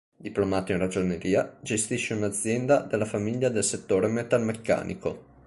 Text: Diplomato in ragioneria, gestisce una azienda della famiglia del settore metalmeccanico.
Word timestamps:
Diplomato 0.17 0.71
in 0.71 0.79
ragioneria, 0.79 1.59
gestisce 1.61 2.15
una 2.15 2.25
azienda 2.25 2.79
della 2.79 3.05
famiglia 3.05 3.49
del 3.49 3.63
settore 3.63 4.07
metalmeccanico. 4.07 5.25